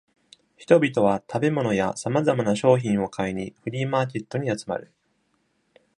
[0.57, 4.91] 人々は食べ物やさまざまな商品を買いにフリーマーケットに集まる。